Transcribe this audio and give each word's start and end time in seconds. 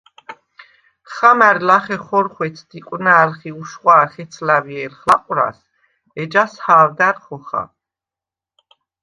ხამა̈რ 1.11 1.57
ლახე 1.67 1.97
ხორხვეცდ 2.05 2.69
იყვნა̄̈ლხ 2.79 3.39
ი 3.49 3.51
უშხვა̄რ 3.61 4.07
ხეცლა̈ვჲე̄ლხ 4.13 5.01
ლაყვრას, 5.07 5.59
ეჯას 6.21 6.53
ჰა̄ვდა̈რ 6.63 7.17
ხოხა. 7.23 7.63